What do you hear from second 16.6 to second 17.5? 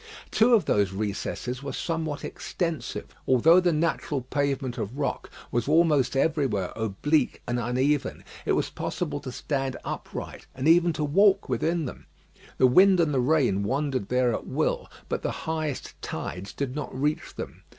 not reach